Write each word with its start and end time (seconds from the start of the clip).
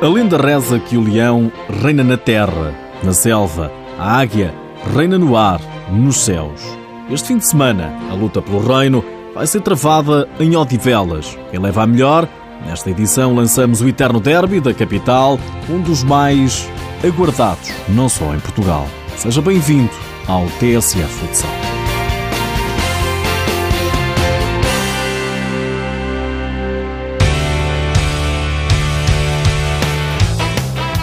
A 0.00 0.06
lenda 0.06 0.36
reza 0.36 0.78
que 0.78 0.96
o 0.96 1.00
leão 1.00 1.50
reina 1.82 2.04
na 2.04 2.16
terra, 2.16 2.72
na 3.02 3.12
selva, 3.12 3.72
a 3.98 4.18
águia 4.20 4.54
reina 4.94 5.18
no 5.18 5.36
ar, 5.36 5.60
nos 5.90 6.18
céus. 6.18 6.62
Este 7.10 7.28
fim 7.28 7.38
de 7.38 7.46
semana, 7.46 7.92
a 8.08 8.14
luta 8.14 8.40
pelo 8.40 8.60
reino 8.60 9.04
vai 9.34 9.44
ser 9.44 9.60
travada 9.60 10.28
em 10.38 10.54
Odivelas. 10.54 11.36
Quem 11.50 11.58
leva 11.58 11.82
a 11.82 11.86
melhor? 11.86 12.28
Nesta 12.64 12.90
edição 12.90 13.34
lançamos 13.34 13.80
o 13.80 13.88
Eterno 13.88 14.20
Derby 14.20 14.60
da 14.60 14.72
capital, 14.72 15.36
um 15.68 15.80
dos 15.80 16.04
mais 16.04 16.70
aguardados, 17.04 17.68
não 17.88 18.08
só 18.08 18.32
em 18.32 18.38
Portugal. 18.38 18.86
Seja 19.16 19.42
bem-vindo 19.42 19.90
ao 20.28 20.46
TSF 20.60 21.08
Futsal. 21.08 21.77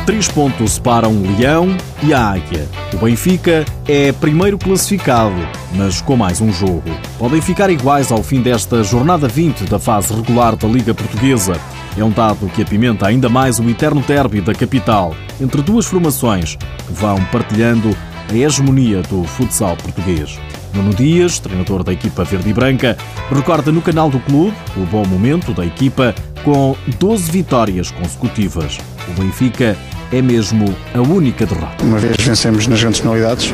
Três 0.05 0.27
pontos 0.27 0.73
separam 0.73 1.11
o 1.11 1.35
Leão 1.35 1.75
e 2.03 2.13
a 2.13 2.29
Águia. 2.29 2.69
O 2.93 2.97
Benfica 2.97 3.65
é 3.87 4.11
primeiro 4.11 4.55
classificado, 4.55 5.35
mas 5.73 5.99
com 5.99 6.15
mais 6.15 6.39
um 6.39 6.53
jogo. 6.53 6.83
Podem 7.17 7.41
ficar 7.41 7.71
iguais 7.71 8.11
ao 8.11 8.21
fim 8.21 8.39
desta 8.39 8.83
jornada 8.83 9.27
20 9.27 9.63
da 9.63 9.79
fase 9.79 10.13
regular 10.13 10.55
da 10.55 10.67
Liga 10.67 10.93
Portuguesa. 10.93 11.59
É 11.97 12.03
um 12.03 12.11
dado 12.11 12.47
que 12.49 12.61
apimenta 12.61 13.07
ainda 13.07 13.29
mais 13.29 13.57
o 13.57 13.67
eterno 13.67 13.99
derby 14.01 14.41
da 14.41 14.53
capital, 14.53 15.15
entre 15.41 15.63
duas 15.63 15.87
formações 15.87 16.55
que 16.55 16.93
vão 16.93 17.17
partilhando 17.31 17.97
a 18.29 18.35
hegemonia 18.35 19.01
do 19.01 19.23
futsal 19.23 19.75
português. 19.75 20.39
Nuno 20.71 20.93
Dias, 20.93 21.39
treinador 21.39 21.83
da 21.83 21.93
equipa 21.93 22.23
verde 22.23 22.49
e 22.49 22.53
branca, 22.53 22.95
recorda 23.33 23.71
no 23.71 23.81
canal 23.81 24.11
do 24.11 24.19
clube 24.19 24.55
o 24.77 24.85
bom 24.85 25.05
momento 25.05 25.51
da 25.51 25.65
equipa 25.65 26.13
com 26.43 26.75
12 26.99 27.31
vitórias 27.31 27.89
consecutivas. 27.89 28.77
O 29.07 29.19
Benfica 29.19 29.75
é 30.11 30.21
mesmo 30.21 30.75
a 30.93 31.01
única 31.01 31.45
derrota. 31.45 31.83
Uma 31.83 31.97
vez 31.97 32.15
vencemos 32.19 32.67
nas 32.67 32.81
grandes 32.81 33.01
penalidades 33.01 33.53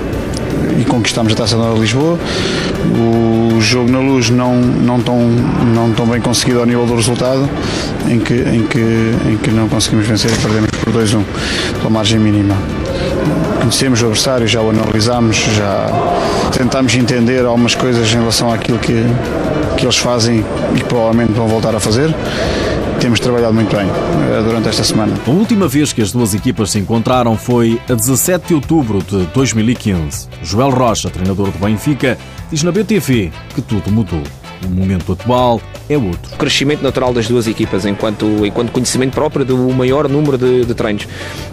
e 0.80 0.86
conquistamos 0.86 1.34
a 1.34 1.36
Taça 1.36 1.56
de 1.56 1.80
Lisboa. 1.80 2.18
O 3.56 3.62
jogo 3.62 3.92
na 3.92 4.00
luz 4.00 4.30
não, 4.30 4.56
não, 4.56 5.00
tão, 5.00 5.18
não 5.20 5.92
tão 5.92 6.06
bem 6.08 6.20
conseguido 6.22 6.60
ao 6.60 6.66
nível 6.66 6.86
do 6.86 6.96
resultado, 6.96 7.50
em 8.08 8.20
que, 8.20 8.34
em 8.34 8.64
que, 8.64 8.80
em 9.30 9.38
que 9.38 9.52
não 9.52 9.68
conseguimos 9.70 10.08
vencer 10.08 10.32
e 10.32 10.36
perdemos 10.36 10.70
por 10.72 10.94
2-1, 10.94 11.24
pela 11.78 11.90
margem 11.90 12.20
mínima. 12.20 12.56
Conhecemos 13.60 14.02
o 14.02 14.06
adversário, 14.06 14.48
já 14.48 14.62
o 14.62 14.70
analisámos, 14.70 15.38
já 15.38 15.88
tentámos 16.58 16.96
entender 16.96 17.46
algumas 17.46 17.76
coisas 17.76 18.12
em 18.12 18.18
relação 18.18 18.52
àquilo 18.52 18.80
que, 18.80 19.06
que 19.78 19.86
eles 19.86 19.98
fazem 19.98 20.44
e 20.76 20.80
que 20.80 20.86
provavelmente 20.86 21.34
vão 21.34 21.48
voltar 21.48 21.76
a 21.76 21.80
fazer 21.80 22.14
temos 23.02 23.20
trabalhado 23.20 23.52
muito 23.56 23.76
bem 23.76 23.88
eh, 23.88 24.44
durante 24.44 24.70
esta 24.70 24.84
semana. 24.84 25.12
A 25.26 25.30
última 25.32 25.68
vez 25.68 25.92
que 25.92 26.04
as 26.04 26.12
duas 26.12 26.36
equipas 26.36 26.70
se 26.70 26.78
encontraram 26.78 27.36
foi 27.36 27.82
a 27.90 27.96
17 27.96 28.50
de 28.50 28.54
outubro 28.54 29.02
de 29.02 29.26
2015. 29.34 30.30
Joel 30.44 30.70
Rocha, 30.70 31.10
treinador 31.10 31.50
do 31.50 31.58
Benfica, 31.58 32.16
diz 32.52 32.62
na 32.62 32.72
BTV 32.72 33.32
que 33.56 33.62
tudo 33.64 33.92
mudou. 33.92 34.22
O 34.64 34.70
momento 34.70 35.14
atual 35.14 35.60
é 35.94 35.98
outro. 35.98 36.34
O 36.34 36.38
crescimento 36.38 36.82
natural 36.82 37.14
das 37.14 37.28
duas 37.28 37.48
equipas, 37.48 37.86
enquanto, 37.86 38.26
enquanto 38.46 38.72
conhecimento 38.72 39.14
próprio 39.14 39.46
do 39.46 39.58
maior 39.72 40.08
número 40.08 40.38
de, 40.38 40.66
de 40.66 40.74
treinos. 40.74 41.08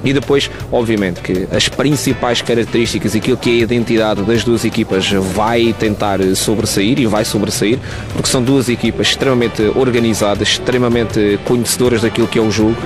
E 0.05 0.13
depois, 0.13 0.51
obviamente, 0.71 1.21
que 1.21 1.49
as 1.51 1.69
principais 1.69 2.41
características 2.43 3.15
e 3.15 3.19
aquilo 3.19 3.37
que 3.37 3.51
é 3.51 3.53
a 3.55 3.57
identidade 3.65 4.23
das 4.23 4.45
duas 4.45 4.65
equipas 4.65 5.11
vai 5.11 5.75
tentar 5.79 6.21
sobressair 6.35 6.99
e 6.99 7.07
vai 7.07 7.25
sobressair, 7.25 7.79
porque 8.13 8.29
são 8.29 8.43
duas 8.43 8.69
equipas 8.69 9.09
extremamente 9.09 9.63
organizadas, 9.75 10.49
extremamente 10.49 11.39
conhecedoras 11.45 12.03
daquilo 12.03 12.27
que 12.27 12.39
é 12.39 12.43
o 12.43 12.51
jogo. 12.51 12.77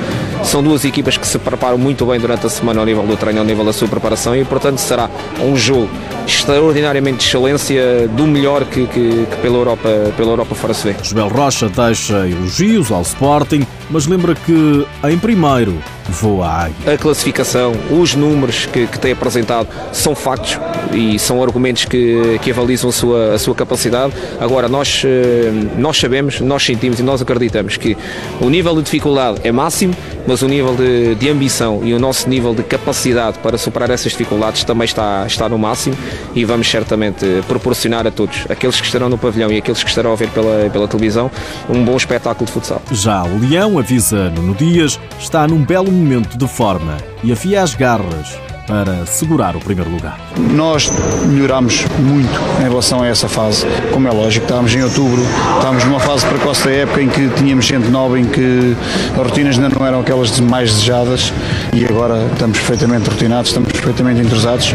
São 0.45 0.63
duas 0.63 0.85
equipas 0.85 1.17
que 1.17 1.27
se 1.27 1.39
preparam 1.39 1.79
muito 1.79 2.05
bem 2.07 2.19
durante 2.19 2.47
a 2.47 2.49
semana 2.49 2.81
ao 2.81 2.87
nível 2.87 3.03
do 3.05 3.17
treino, 3.17 3.41
ao 3.41 3.45
nível 3.45 3.65
da 3.65 3.73
sua 3.73 3.89
preparação 3.89 4.35
e, 4.35 4.45
portanto, 4.45 4.79
será 4.79 5.09
um 5.41 5.57
jogo 5.57 5.89
extraordinariamente 6.27 7.19
de 7.19 7.25
excelência 7.25 8.09
do 8.09 8.27
melhor 8.27 8.65
que, 8.65 8.87
que, 8.87 9.27
que 9.27 9.37
pela, 9.41 9.57
Europa, 9.57 9.89
pela 10.17 10.31
Europa 10.33 10.55
fora 10.55 10.75
se 10.75 10.89
vê. 10.89 10.97
Rocha 11.43 11.69
deixa 11.69 12.29
elogios 12.29 12.93
ao 12.93 13.03
Sporting, 13.03 13.67
mas 13.91 14.07
lembra 14.07 14.33
que, 14.33 14.87
em 15.11 15.19
primeiro, 15.19 15.83
voa 16.09 16.47
a 16.47 16.65
águia. 16.65 16.95
A 16.95 16.99
classificação, 16.99 17.73
os 17.91 18.15
números 18.15 18.67
que, 18.67 18.87
que 18.87 18.99
tem 18.99 19.13
apresentado 19.13 19.69
são 19.93 20.15
factos 20.15 20.59
e 20.93 21.19
são 21.19 21.43
argumentos 21.43 21.85
que, 21.85 22.39
que 22.43 22.51
avalizam 22.51 22.91
a 22.91 22.93
sua, 22.93 23.35
a 23.35 23.39
sua 23.39 23.55
capacidade. 23.55 24.13
Agora, 24.41 24.69
nós, 24.69 25.03
eh, 25.05 25.51
nós 25.77 25.99
sabemos, 25.99 26.41
nós 26.41 26.65
sentimos 26.65 26.99
e 27.01 27.03
nós 27.03 27.23
acreditamos 27.23 27.77
que 27.77 27.97
o 28.41 28.49
nível 28.49 28.75
de 28.77 28.83
dificuldade 28.83 29.41
é 29.45 29.53
máximo, 29.53 29.95
mas 30.27 30.43
o 30.43 30.49
nível 30.49 30.75
de, 30.75 31.15
de 31.15 31.29
ambição 31.29 31.81
e 31.83 31.95
o 31.95 31.99
nosso 31.99 32.29
nível 32.29 32.55
de 32.55 32.63
capacidade 32.63 33.39
para 33.39 33.59
superar 33.59 33.91
essas 33.91 34.13
dificuldades 34.13 34.65
também 34.65 34.85
está, 34.85 35.25
está 35.27 35.49
no 35.49 35.59
máximo 35.59 35.97
e 36.35 36.45
vamos 36.45 36.69
certamente 36.69 37.25
proporcionar 37.47 38.07
a 38.07 38.11
todos, 38.11 38.47
aqueles 38.49 38.81
que 38.81 38.87
estarão 38.87 39.09
no 39.09 39.19
pavilhão 39.19 39.51
e 39.51 39.59
aqueles 39.59 39.83
que 39.83 39.89
estarão 39.89 40.13
a 40.13 40.17
ver 40.17 40.29
pela, 40.31 40.71
pela 40.71 40.89
televisão, 40.89 41.31
um 41.69 41.85
bom 41.85 41.97
espetáculo 41.97 42.47
de 42.47 42.53
futsal. 42.53 42.83
Já 42.91 43.23
o 43.25 43.39
Leão 43.39 43.79
avisa 43.79 44.31
Nuno 44.31 44.55
Dias, 44.55 44.99
está 45.19 45.47
num 45.47 45.65
belo 45.65 45.92
momento 45.93 46.37
de 46.37 46.49
forma 46.49 46.97
e 47.23 47.33
afia 47.33 47.63
as 47.63 47.75
garras 47.75 48.39
para 48.67 49.05
segurar 49.07 49.57
o 49.57 49.61
primeiro 49.61 49.91
lugar. 49.91 50.19
Nós 50.37 50.91
melhoramos 51.27 51.85
muito 51.99 52.41
em 52.61 52.63
relação 52.63 53.03
a 53.03 53.07
essa 53.07 53.29
fase, 53.29 53.67
como 53.93 54.07
é 54.07 54.11
lógico, 54.11 54.45
estávamos 54.45 54.75
em 54.75 54.83
outubro, 54.83 55.21
estávamos 55.57 55.85
numa 55.85 56.01
fase 56.01 56.25
precoce 56.27 56.65
da 56.65 56.71
época 56.71 57.03
em 57.03 57.09
que 57.09 57.29
tínhamos 57.31 57.65
gente 57.65 57.89
nova, 57.89 58.19
em 58.19 58.25
que 58.25 58.77
as 59.13 59.17
rotinas 59.17 59.59
ainda 59.59 59.69
não 59.77 59.87
eram 59.87 60.01
aquelas 60.01 60.39
mais 60.41 60.73
desejadas 60.73 61.33
e 61.73 61.85
agora 61.85 62.27
estamos 62.33 62.59
perfeitamente 62.59 63.11
rotinados, 63.11 63.49
estamos 63.49 63.73
perfeitamente 63.73 64.21
entrosados 64.21 64.75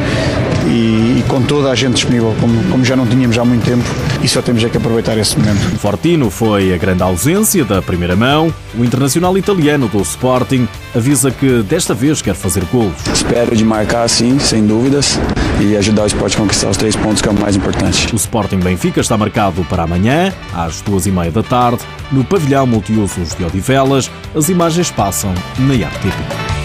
e, 0.67 1.19
e, 1.19 1.23
com 1.27 1.41
toda 1.41 1.71
a 1.71 1.75
gente 1.75 1.95
disponível, 1.95 2.35
como, 2.39 2.63
como 2.69 2.83
já 2.83 2.95
não 2.95 3.05
tínhamos 3.05 3.37
há 3.37 3.45
muito 3.45 3.63
tempo, 3.63 3.83
e 4.21 4.27
só 4.27 4.41
temos 4.41 4.63
é 4.63 4.69
que 4.69 4.77
aproveitar 4.77 5.17
esse 5.17 5.37
momento. 5.37 5.59
Fortino 5.79 6.29
foi 6.29 6.73
a 6.73 6.77
grande 6.77 7.03
ausência 7.03 7.63
da 7.63 7.81
primeira 7.81 8.15
mão. 8.15 8.53
O 8.77 8.83
internacional 8.83 9.37
italiano 9.37 9.87
do 9.87 10.01
Sporting 10.01 10.67
avisa 10.95 11.31
que 11.31 11.63
desta 11.63 11.93
vez 11.93 12.21
quer 12.21 12.35
fazer 12.35 12.63
gols. 12.65 12.93
Espero 13.13 13.55
de 13.55 13.63
marcar 13.63 14.07
sim, 14.09 14.37
sem 14.39 14.65
dúvidas, 14.65 15.19
e 15.61 15.75
ajudar 15.77 16.03
o 16.03 16.07
esporte 16.07 16.35
a 16.35 16.39
conquistar 16.39 16.69
os 16.69 16.77
três 16.77 16.95
pontos 16.95 17.21
que 17.21 17.29
é 17.29 17.31
o 17.31 17.39
mais 17.39 17.55
importante. 17.55 18.13
O 18.13 18.15
Sporting 18.15 18.59
Benfica 18.59 18.99
está 18.99 19.17
marcado 19.17 19.63
para 19.65 19.83
amanhã, 19.83 20.33
às 20.53 20.81
duas 20.81 21.05
e 21.05 21.11
meia 21.11 21.31
da 21.31 21.43
tarde, 21.43 21.83
no 22.11 22.23
pavilhão 22.23 22.67
multiusos 22.67 23.35
de 23.35 23.43
Odivelas. 23.43 24.11
As 24.35 24.49
imagens 24.49 24.91
passam 24.91 25.33
na 25.59 25.73
RTP. 25.73 26.56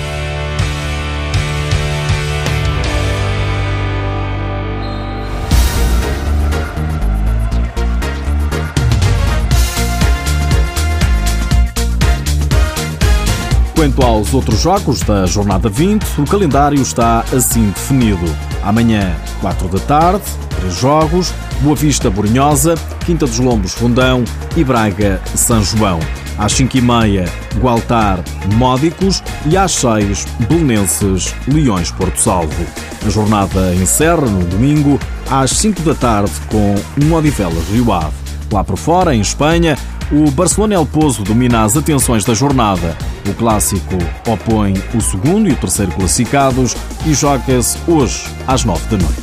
Quanto 13.82 14.00
aos 14.06 14.32
outros 14.32 14.60
jogos 14.60 15.00
da 15.00 15.26
jornada 15.26 15.68
20, 15.68 16.20
o 16.20 16.24
calendário 16.24 16.80
está 16.80 17.24
assim 17.36 17.70
definido. 17.70 18.24
Amanhã, 18.62 19.16
4 19.40 19.66
da 19.66 19.80
tarde, 19.80 20.22
três 20.56 20.76
jogos: 20.76 21.34
Boa 21.62 21.74
Vista 21.74 22.08
Borinhosa, 22.08 22.76
Quinta 23.04 23.26
dos 23.26 23.40
Lombos 23.40 23.74
Fundão 23.74 24.22
e 24.56 24.62
Braga 24.62 25.20
São 25.34 25.60
João. 25.64 25.98
Às 26.38 26.52
5h30, 26.52 27.28
Gualtar 27.58 28.22
Módicos 28.54 29.20
e 29.46 29.56
às 29.56 29.72
6 29.72 30.26
Belenenses 30.48 31.34
Leões 31.48 31.90
Porto 31.90 32.20
Salvo. 32.20 32.64
A 33.04 33.10
jornada 33.10 33.74
encerra 33.74 34.28
no 34.28 34.44
domingo 34.44 35.00
às 35.28 35.50
5 35.50 35.82
da 35.82 35.96
tarde 35.96 36.30
com 36.46 36.76
um 37.04 37.14
Odivelas 37.14 37.66
Rio 37.68 37.92
Ave. 37.92 38.14
Lá 38.52 38.62
por 38.62 38.76
fora, 38.76 39.12
em 39.12 39.20
Espanha, 39.20 39.76
o 40.12 40.30
Barcelona 40.30 40.74
El 40.74 40.84
Pozo 40.84 41.24
domina 41.24 41.64
as 41.64 41.74
atenções 41.74 42.22
da 42.24 42.34
jornada. 42.34 42.96
O 43.26 43.32
clássico 43.32 43.96
opõe 44.28 44.74
o 44.94 45.00
segundo 45.00 45.48
e 45.48 45.52
o 45.52 45.56
terceiro 45.56 45.90
classificados 45.92 46.76
e 47.06 47.14
joga-se 47.14 47.78
hoje 47.88 48.24
às 48.46 48.62
nove 48.64 48.84
da 48.94 49.02
noite. 49.02 49.22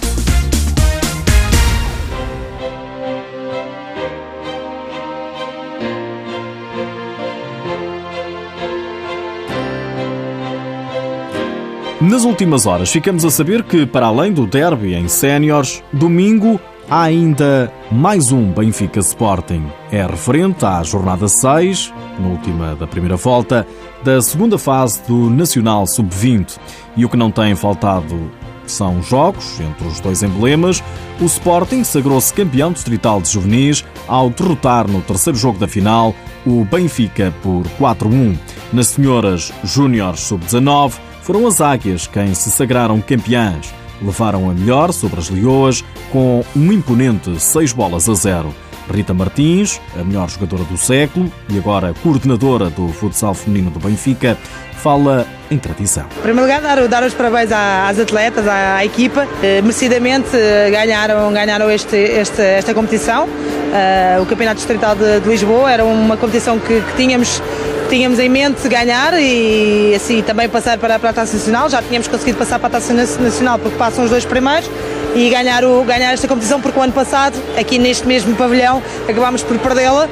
Nas 12.02 12.24
últimas 12.24 12.66
horas 12.66 12.92
ficamos 12.92 13.24
a 13.24 13.30
saber 13.30 13.62
que, 13.62 13.86
para 13.86 14.08
além 14.08 14.32
do 14.32 14.48
derby 14.48 14.96
em 14.96 15.08
séniores, 15.08 15.84
domingo 15.94 16.60
Há 16.92 17.04
ainda 17.04 17.72
mais 17.92 18.32
um 18.32 18.52
Benfica 18.52 19.00
Sporting. 19.00 19.64
É 19.92 20.04
referente 20.08 20.66
à 20.66 20.82
jornada 20.82 21.28
6, 21.28 21.94
última 22.20 22.76
da 22.76 22.88
primeira 22.88 23.16
volta, 23.16 23.68
da 24.04 24.20
segunda 24.24 24.58
fase 24.58 25.00
do 25.08 25.30
Nacional 25.30 25.86
Sub-20. 25.86 26.58
E 26.98 27.06
o 27.06 27.10
que 27.10 27.16
não 27.16 27.30
tem 27.30 27.56
faltado 27.56 28.32
São 28.66 29.04
jogos 29.04 29.60
entre 29.60 29.88
os 29.88 30.00
dois 30.00 30.24
emblemas. 30.24 30.84
O 31.22 31.26
Sporting 31.26 31.84
sagrou-se 31.84 32.34
campeão 32.34 32.72
distrital 32.72 33.22
de 33.22 33.30
juvenis 33.30 33.86
ao 34.08 34.32
derrotar 34.32 34.88
no 34.88 35.02
terceiro 35.02 35.38
jogo 35.38 35.60
da 35.60 35.68
final 35.68 36.16
o 36.44 36.66
Benfica 36.66 37.32
por 37.44 37.68
4-1. 37.80 38.36
Nas 38.74 38.88
senhoras 38.88 39.54
Júniores 39.64 40.22
sub-19, 40.22 40.94
foram 41.22 41.46
as 41.46 41.62
Águias 41.62 42.08
quem 42.08 42.34
se 42.34 42.50
sagraram 42.50 43.00
campeãs. 43.00 43.79
Levaram 44.02 44.50
a 44.50 44.54
melhor 44.54 44.92
sobre 44.92 45.20
as 45.20 45.30
Leoas 45.30 45.84
com 46.12 46.44
um 46.56 46.72
imponente 46.72 47.40
6 47.40 47.74
bolas 47.74 48.08
a 48.10 48.14
0. 48.14 48.54
Rita 48.92 49.14
Martins, 49.14 49.80
a 50.00 50.04
melhor 50.04 50.30
jogadora 50.30 50.64
do 50.64 50.78
século 50.78 51.32
e 51.48 51.58
agora 51.58 51.94
coordenadora 52.02 52.70
do 52.70 52.88
futsal 52.90 53.34
feminino 53.34 53.70
do 53.70 53.80
Benfica, 53.80 54.36
fala 54.74 55.28
em 55.52 55.58
tradição. 55.58 56.06
Em 56.18 56.22
primeiro 56.22 56.42
lugar, 56.42 56.62
dar, 56.62 56.88
dar 56.88 57.04
os 57.04 57.14
parabéns 57.14 57.52
às 57.52 58.00
atletas, 58.00 58.48
à, 58.48 58.78
à 58.78 58.86
equipa. 58.86 59.28
Eh, 59.44 59.62
merecidamente 59.62 60.30
eh, 60.34 60.70
ganharam, 60.72 61.32
ganharam 61.32 61.70
este, 61.70 61.96
este, 61.96 62.42
esta 62.42 62.74
competição. 62.74 63.28
Uh, 63.28 64.24
o 64.24 64.26
Campeonato 64.26 64.56
Distrital 64.56 64.96
de, 64.96 65.20
de, 65.20 65.30
Lisboa 65.30 65.72
era 65.72 65.86
uma 65.86 66.18
competição 66.18 66.58
que, 66.58 66.82
que 66.82 66.96
tínhamos 66.98 67.40
tínhamos 67.90 68.20
em 68.20 68.30
mente 68.30 68.68
ganhar 68.70 69.20
e 69.20 69.94
assim 69.96 70.22
também 70.22 70.48
passar 70.48 70.78
para, 70.78 71.00
para 71.00 71.10
a 71.10 71.14
Taça 71.14 71.36
Nacional. 71.36 71.70
Já 71.70 71.82
tínhamos 71.82 72.08
conseguido 72.08 72.38
passar 72.38 72.60
para 72.60 72.68
a 72.68 72.72
Taça 72.72 72.94
Nacional 72.94 73.58
porque 73.58 73.78
passam 73.78 74.04
os 74.04 74.12
dois 74.12 74.24
primeiros 74.24 74.70
e 75.16 75.30
ganhar, 75.30 75.66
o, 75.66 75.84
ganhar 75.84 76.14
esta 76.14 76.28
competição 76.28 76.62
porque 76.62 76.80
o 76.80 76.82
ano 76.82 76.94
passado, 76.94 77.36
aqui 77.60 77.80
neste 77.80 78.08
mesmo 78.08 78.36
pavilhão, 78.36 78.82
acabámos 79.08 79.42
por 79.42 79.58
perdê-la. 79.58 80.08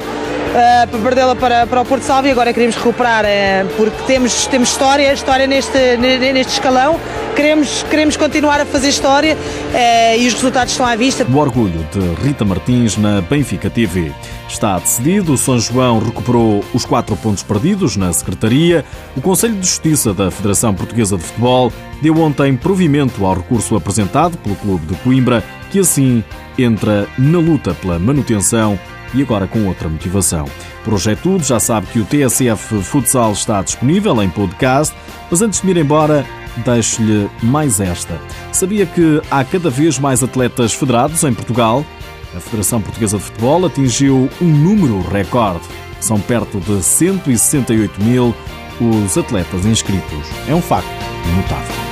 Uh, 0.48 0.88
para 0.88 0.98
perdê-la 1.00 1.36
para, 1.36 1.82
o 1.82 1.84
Porto 1.84 2.02
Salvo 2.02 2.26
e 2.26 2.30
agora 2.30 2.52
queremos 2.54 2.74
recuperar 2.74 3.24
uh, 3.24 3.68
porque 3.76 4.02
temos, 4.06 4.46
temos 4.46 4.70
história, 4.70 5.12
história 5.12 5.46
neste, 5.46 5.96
neste 5.98 6.54
escalão 6.54 6.98
queremos, 7.38 7.84
queremos 7.84 8.16
continuar 8.16 8.60
a 8.60 8.66
fazer 8.66 8.88
história 8.88 9.36
uh, 9.36 10.20
e 10.20 10.26
os 10.26 10.34
resultados 10.34 10.72
estão 10.72 10.84
à 10.84 10.96
vista. 10.96 11.24
O 11.24 11.36
orgulho 11.36 11.86
de 11.92 12.00
Rita 12.26 12.44
Martins 12.44 12.96
na 12.96 13.20
Benfica 13.20 13.70
TV. 13.70 14.10
Está 14.48 14.76
decidido, 14.76 15.34
o 15.34 15.38
São 15.38 15.56
João 15.60 16.00
recuperou 16.00 16.64
os 16.74 16.84
quatro 16.84 17.16
pontos 17.16 17.44
perdidos 17.44 17.96
na 17.96 18.12
Secretaria. 18.12 18.84
O 19.16 19.20
Conselho 19.20 19.54
de 19.54 19.68
Justiça 19.68 20.12
da 20.12 20.32
Federação 20.32 20.74
Portuguesa 20.74 21.16
de 21.16 21.22
Futebol 21.22 21.72
deu 22.02 22.18
ontem 22.18 22.56
provimento 22.56 23.24
ao 23.24 23.34
recurso 23.34 23.76
apresentado 23.76 24.36
pelo 24.38 24.56
Clube 24.56 24.86
de 24.86 24.94
Coimbra, 24.96 25.44
que 25.70 25.78
assim 25.78 26.24
entra 26.58 27.06
na 27.16 27.38
luta 27.38 27.72
pela 27.72 28.00
manutenção 28.00 28.76
e 29.14 29.22
agora 29.22 29.46
com 29.46 29.66
outra 29.66 29.88
motivação. 29.88 30.46
Por 30.84 30.94
hoje 30.94 31.12
é 31.12 31.14
tudo, 31.16 31.44
já 31.44 31.60
sabe 31.60 31.86
que 31.88 32.00
o 32.00 32.04
TSF 32.04 32.82
Futsal 32.82 33.32
está 33.32 33.62
disponível 33.62 34.22
em 34.22 34.28
podcast, 34.28 34.94
mas 35.30 35.42
antes 35.42 35.60
de 35.60 35.66
me 35.66 35.72
ir 35.72 35.78
embora, 35.78 36.24
deixo-lhe 36.64 37.28
mais 37.42 37.80
esta. 37.80 38.20
Sabia 38.52 38.86
que 38.86 39.20
há 39.30 39.44
cada 39.44 39.70
vez 39.70 39.98
mais 39.98 40.22
atletas 40.22 40.72
federados 40.72 41.24
em 41.24 41.32
Portugal? 41.32 41.84
A 42.36 42.40
Federação 42.40 42.80
Portuguesa 42.80 43.16
de 43.16 43.24
Futebol 43.24 43.66
atingiu 43.66 44.28
um 44.40 44.46
número 44.46 45.00
recorde. 45.08 45.64
São 46.00 46.20
perto 46.20 46.60
de 46.60 46.82
168 46.82 48.02
mil 48.02 48.34
os 48.80 49.18
atletas 49.18 49.64
inscritos. 49.64 50.28
É 50.48 50.54
um 50.54 50.62
facto 50.62 50.88
notável. 51.36 51.87